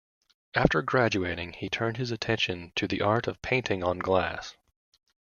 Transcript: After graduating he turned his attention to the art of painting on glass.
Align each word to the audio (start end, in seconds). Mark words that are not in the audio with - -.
After 0.55 0.81
graduating 0.81 1.53
he 1.53 1.69
turned 1.69 1.97
his 1.97 2.09
attention 2.09 2.71
to 2.75 2.87
the 2.87 3.01
art 3.01 3.27
of 3.27 3.39
painting 3.43 3.83
on 3.83 3.99
glass. 3.99 4.55